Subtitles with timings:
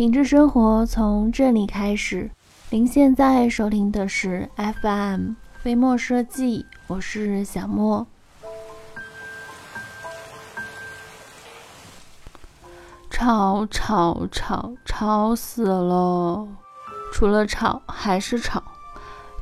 [0.00, 2.30] 品质生活从这里开始。
[2.70, 8.06] 您现在收听的是 FM 飞墨设计，我是小莫。
[13.10, 16.48] 吵吵吵吵死了！
[17.12, 18.62] 除了吵还是吵，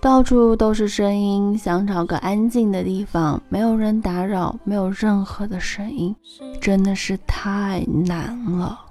[0.03, 6.17] 到处都是声音，想找个安静的地方，没有人打扰，没有任何的声音，
[6.61, 8.87] 真的是太难了。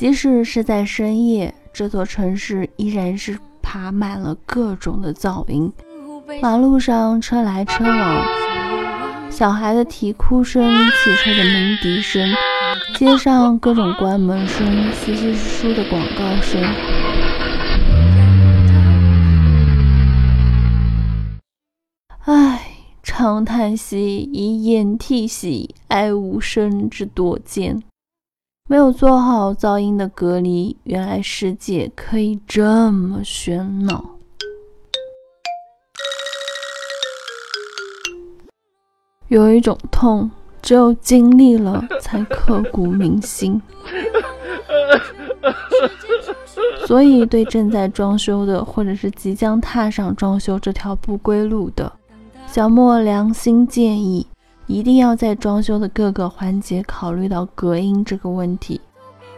[0.00, 5.70] 即使是在深夜，这座城市依然是爬满了各种的噪音。
[6.40, 8.24] 马路上车来车往，
[9.30, 12.26] 小孩的啼哭声，汽车的鸣笛声，
[12.94, 16.62] 街上各种关门声，稀稀疏疏的广告声。
[22.24, 22.70] 唉，
[23.02, 27.82] 长叹息，以眼涕兮，哀无声之多见。
[28.70, 34.04] 没有做好噪音的隔离，原来世界可以这么喧闹。
[39.26, 40.30] 有一种痛，
[40.62, 43.60] 只有经历了才刻骨铭心。
[46.86, 51.92] 所以，对正在装修的，或者是即将踏上装修这条不归路的，
[52.46, 54.24] 小莫良心建议。
[54.70, 58.80] 一定要在装修的各个环节考虑到隔音这个问题。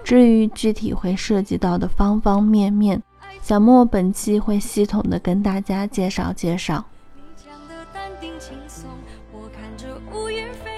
[0.04, 3.02] 至于具体会涉及到的方方面面，
[3.40, 6.84] 小莫本期会系统的跟大家介绍介绍。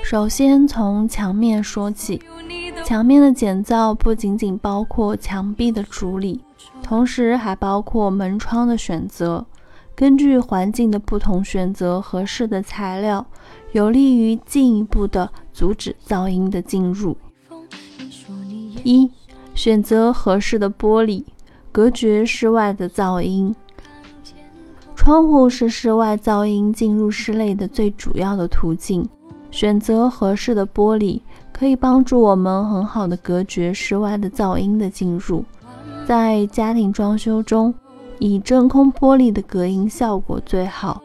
[0.04, 2.22] 首先从墙面说起，
[2.84, 6.40] 墙面的建造不仅仅包括墙壁的处理，
[6.80, 9.44] 同时还包括门窗的选择。
[9.96, 13.24] 根据环境的不同，选择合适的材料。
[13.72, 17.16] 有利于进一步的阻止噪音的进入。
[18.84, 19.10] 一、
[19.54, 21.24] 选择合适的玻璃，
[21.72, 23.54] 隔绝室外的噪音。
[24.94, 29.08] 窗户是室外噪音进入室内的最主要的途径。
[29.50, 31.20] 选择合适的玻璃，
[31.52, 35.44] 可以帮助我们很好的隔绝室外的噪音的进入。
[36.06, 37.74] 在家庭装修中，
[38.24, 41.02] 以真空玻璃的隔音效果最好。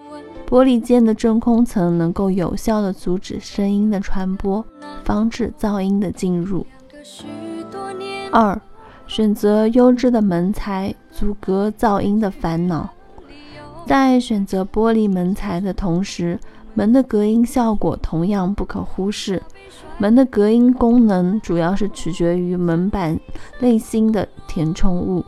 [0.48, 4.64] 玻璃间的真空层能够有效地阻止声音的传播，
[5.04, 6.66] 防止噪音的进入。
[8.32, 8.60] 二、
[9.06, 12.90] 选择优质的门材，阻隔噪音的烦恼。
[13.86, 16.40] 在选择玻璃门材的同时，
[16.74, 19.44] 门的隔音效果同样不可忽视。
[19.98, 23.20] 门的隔音功能主要是取决于门板
[23.60, 25.26] 内芯的填充物。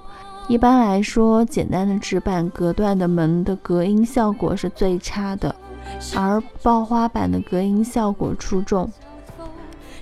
[0.51, 5.55] 一般来说，简单的纸板隔断的门的隔音效果是最差的，
[6.13, 8.91] 而爆花板的隔音效果出众。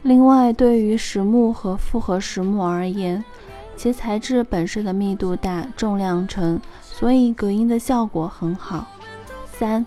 [0.01, 3.23] 另外，对于实木和复合实木而言，
[3.77, 8.87] 其材质本身的密度大、重量沉，所以隔音的效果很好。
[9.45, 9.85] 三、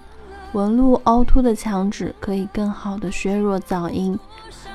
[0.53, 4.17] 纹路凹凸的墙纸可以更好的削弱噪音，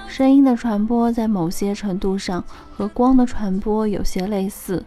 [0.06, 2.44] 声音的传播在某些程度上
[2.76, 4.84] 和光的传播有些类似。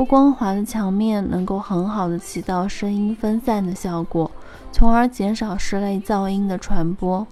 [0.00, 4.30] 不光滑的墙面能够很好的起到声音分散的效果，
[4.72, 7.26] 从而减少室内噪音的传播。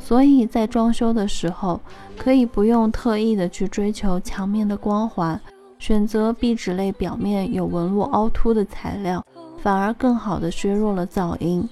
[0.00, 1.80] 所以在装修的时候，
[2.18, 5.40] 可以不用特意的去追求墙面的光滑，
[5.78, 9.24] 选择壁纸类表面有纹路凹凸的材料，
[9.62, 11.68] 反而更好的削弱了噪音。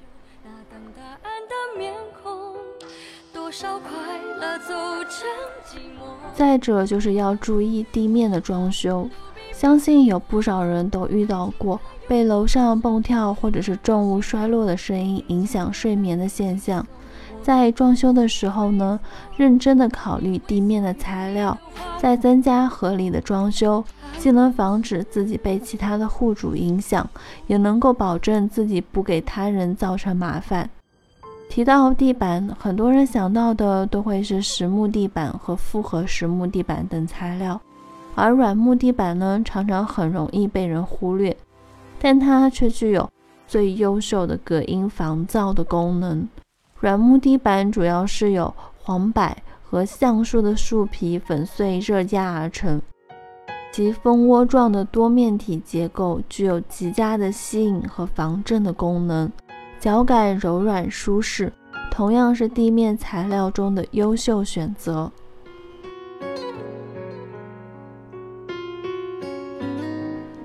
[6.32, 9.08] 再者就是要注意地面的装修。
[9.58, 16.86] 相信有不少人都遇到过被楼上蹦跳或者是重物摔落的声音影响睡眠的现象。
[17.42, 19.00] 在装修的时候呢，
[19.36, 21.58] 认真的考虑地面的材料，
[21.98, 23.82] 再增加合理的装修，
[24.16, 27.10] 既能防止自己被其他的户主影响，
[27.48, 30.70] 也能够保证自己不给他人造成麻烦。
[31.50, 37.60] 提到地板，很多人想到的都会是实木地板和复合实木地板等材料。
[38.18, 41.36] 而软木地板呢，常常很容易被人忽略，
[42.00, 43.08] 但它却具有
[43.46, 46.28] 最优秀的隔音防噪的功能。
[46.80, 52.82] 软木地板主要是由黄柏和橡树的树皮粉碎热压而成，
[53.70, 59.30] 其蜂窝状的多面体结构具有极佳的吸引和防震的功能，
[59.78, 61.52] 脚感柔软舒适，
[61.88, 65.08] 同样是地面材料中的优秀选择。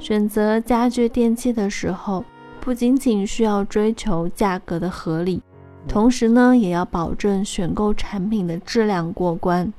[0.03, 2.25] 选择家具电器的时候，
[2.59, 5.41] 不仅仅需要追求价格的合理，
[5.87, 9.71] 同时呢，也要保证选购产品的质量过关。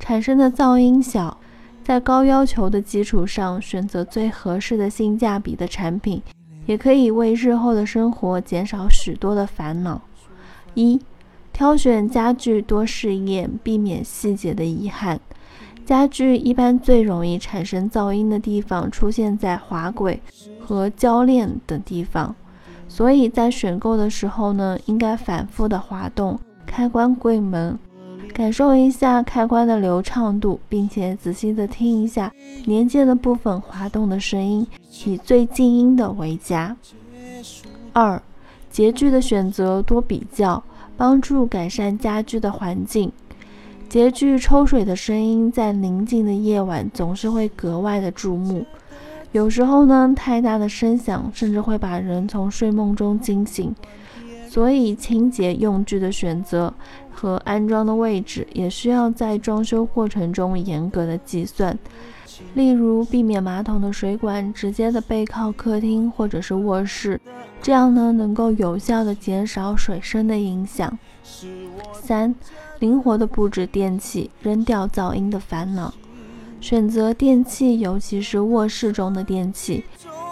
[0.00, 1.36] 产生的噪音小，
[1.84, 6.22] 在高要求的基础上选择最合适的性价比的产品，
[6.64, 10.00] 也可以为日后的生活减少许多的烦恼。
[10.72, 10.98] 一、
[11.52, 15.20] 挑选家具多试验，避免细节的遗憾。
[15.86, 20.20] 家具一般最容易产生噪音的地方出现在滑轨
[20.58, 22.34] 和铰链等地方，
[22.88, 26.36] 所以在选购的时候呢，应该反复的滑动
[26.66, 27.78] 开关柜门，
[28.34, 32.32] 感受一下开关的流畅度，并且仔细的听一下
[32.64, 34.66] 连接的部分滑动的声音，
[35.04, 36.76] 以最静音的为佳。
[37.92, 38.20] 二，
[38.72, 40.60] 洁具的选择多比较，
[40.96, 43.12] 帮助改善家居的环境。
[43.88, 48.66] 洁具抽水的声音在宁静的夜晚总是会格外的注目，
[49.32, 53.74] 有时候呢，太大的声响甚至会把人从睡梦中惊醒。
[54.48, 56.72] 所以，清洁用具的选择
[57.12, 61.78] 和安装的位置也需要在装修过程中严格的计算。
[62.54, 67.20] 例如，避免马桶的水管直接的背靠客厅或者是卧室，
[67.62, 70.98] 这样呢，能够有效的减少水声的影响。
[71.92, 72.34] 三。
[72.78, 75.92] 灵活的布置电器，扔掉噪音的烦恼。
[76.60, 79.84] 选择电器，尤其是卧室中的电器，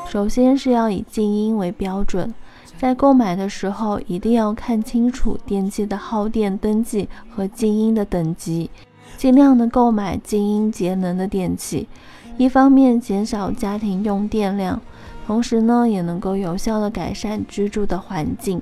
[0.09, 2.35] 首先是要以静音为标准。
[2.77, 8.71] 在购买的时候，一定要看清楚电器的耗电登记和静音的等级，
[9.17, 11.89] 尽量的购买静音节能的电器。
[12.37, 14.83] 一方面减少家庭用电量，
[15.27, 18.61] 同时呢，也能够有效的改善居住的环境。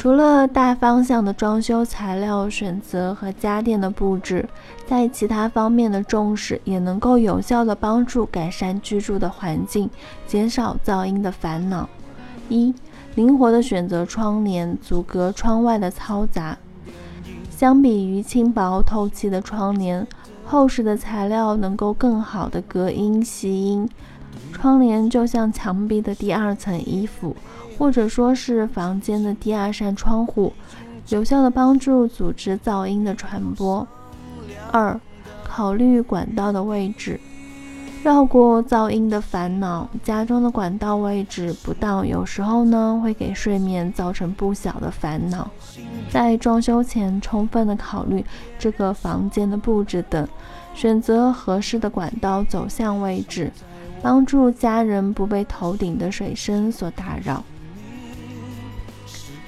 [0.00, 4.48] 除了大方向的装修材料选择和家电的布置，
[4.86, 9.90] 在其他方面的重视，也能够有效的帮助改善居住的环境，
[10.26, 11.86] 减少噪音的烦恼。
[12.48, 12.74] 一、
[13.14, 16.56] 灵活的选择窗帘，阻隔窗外的嘈杂。
[17.50, 20.06] 相比于轻薄透气的窗帘，
[20.46, 23.86] 厚实的材料能够更好的隔音吸音。
[24.60, 27.34] 窗帘就像墙壁的第二层衣服。
[27.78, 30.52] 或者说是房间的第二扇窗户，
[31.08, 33.88] 有效的帮助阻止噪音的传播。
[34.70, 35.00] 二、
[35.42, 37.18] 考虑管道的位置，
[38.02, 39.88] 绕过噪音的烦恼。
[40.02, 45.50] 家中的管道位置不当，有时候呢会给睡眠造成不小的烦恼。
[46.10, 48.22] 在装修前，充分的考虑
[48.58, 50.28] 这个房间的布置等，
[50.74, 53.50] 选择合适的管道走向位置，
[54.02, 57.44] 帮助家人不被头顶的水声所打扰。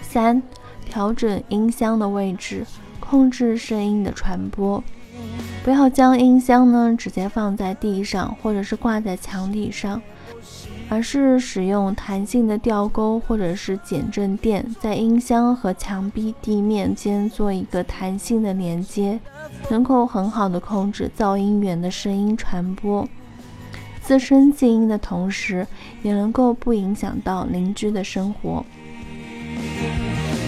[0.01, 0.43] 三、
[0.85, 2.67] 调整音箱的位置，
[3.01, 4.83] 控制声音的传播。
[5.65, 10.03] 不要将音箱呢直接放在地上，或者是挂在墙体上，
[10.89, 19.21] 而是使用弹性的吊钩或者是减震垫，在音箱和墙壁、地面间做一个弹性的连接，
[19.71, 23.09] 能够很好的控制噪音源的声音传播。
[24.05, 25.67] 自身静音的同时，
[26.03, 28.65] 也能够不影响到邻居的生活。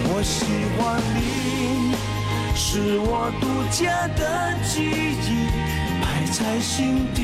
[0.07, 0.45] 我喜
[0.77, 1.95] 欢你
[2.55, 5.49] 是我独家的记忆，
[6.01, 7.23] 埋在心底。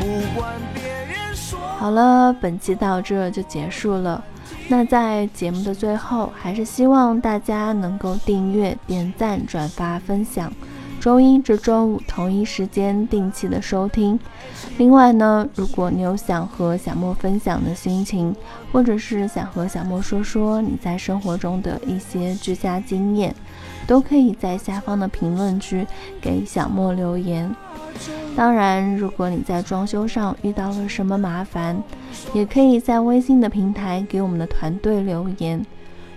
[0.00, 1.58] 不管别人说。
[1.78, 4.22] 好了，本期到这就结束了。
[4.68, 10.52] 那在节目的最后，还是希望大家能够订阅、点赞、转发、分享。
[11.00, 14.20] 周一至周五同一时间定期的收听。
[14.76, 18.36] 另外呢，如果你有想和小莫分享的心情，
[18.70, 23.34] 或者是想和小莫说说你在生活中的一些居家经验，
[23.86, 25.86] 都可以在下方的评论区
[26.20, 27.50] 给小莫留言。
[28.36, 31.82] 当然，如果你在装修上遇到了什么麻烦，
[32.34, 35.64] 也可以在微信的平台给我们的团队留言。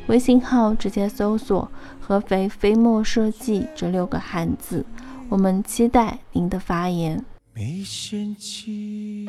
[0.08, 4.86] 微信号直接搜索“合肥飞墨设计”这六个汉字，
[5.30, 7.24] 我们期待您的发言。
[7.54, 9.26] 没嫌弃。